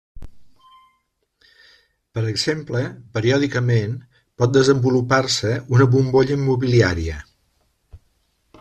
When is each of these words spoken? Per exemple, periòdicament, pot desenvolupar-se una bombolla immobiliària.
Per 2.17 2.23
exemple, 2.31 2.81
periòdicament, 3.17 3.93
pot 4.43 4.55
desenvolupar-se 4.57 5.53
una 5.77 5.87
bombolla 5.97 6.39
immobiliària. 6.41 7.21